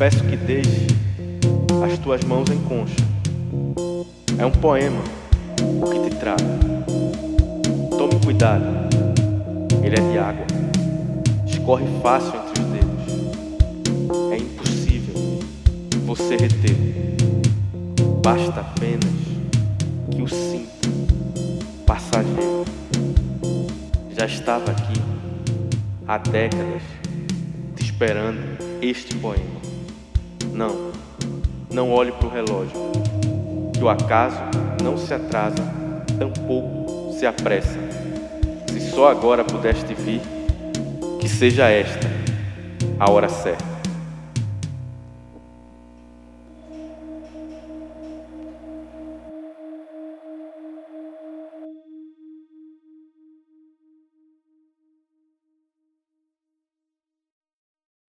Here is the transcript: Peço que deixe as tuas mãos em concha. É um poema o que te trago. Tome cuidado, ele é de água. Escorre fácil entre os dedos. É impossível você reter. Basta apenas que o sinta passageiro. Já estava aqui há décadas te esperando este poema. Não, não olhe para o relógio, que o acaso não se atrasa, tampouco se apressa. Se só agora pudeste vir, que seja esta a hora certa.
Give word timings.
Peço 0.00 0.24
que 0.24 0.34
deixe 0.34 0.86
as 1.84 1.98
tuas 1.98 2.24
mãos 2.24 2.48
em 2.48 2.58
concha. 2.60 2.96
É 4.38 4.46
um 4.46 4.50
poema 4.50 5.02
o 5.60 5.90
que 5.90 6.08
te 6.08 6.16
trago. 6.16 6.42
Tome 7.98 8.18
cuidado, 8.24 8.64
ele 9.84 9.96
é 9.96 10.10
de 10.10 10.18
água. 10.18 10.46
Escorre 11.46 11.84
fácil 12.02 12.32
entre 12.34 12.62
os 12.62 12.68
dedos. 12.70 14.32
É 14.32 14.38
impossível 14.38 15.40
você 16.06 16.34
reter. 16.34 16.76
Basta 18.22 18.58
apenas 18.58 19.04
que 20.10 20.22
o 20.22 20.28
sinta 20.28 20.88
passageiro. 21.84 22.64
Já 24.16 24.24
estava 24.24 24.70
aqui 24.70 24.98
há 26.08 26.16
décadas 26.16 26.80
te 27.76 27.84
esperando 27.84 28.40
este 28.80 29.14
poema. 29.16 29.69
Não, 30.60 30.90
não 31.72 31.90
olhe 31.90 32.12
para 32.12 32.26
o 32.26 32.30
relógio, 32.30 32.76
que 33.72 33.82
o 33.82 33.88
acaso 33.88 34.36
não 34.84 34.98
se 34.98 35.14
atrasa, 35.14 35.56
tampouco 36.18 37.14
se 37.18 37.24
apressa. 37.24 37.78
Se 38.70 38.90
só 38.90 39.08
agora 39.08 39.42
pudeste 39.42 39.94
vir, 39.94 40.20
que 41.18 41.26
seja 41.26 41.66
esta 41.70 42.06
a 42.98 43.10
hora 43.10 43.30
certa. 43.30 43.69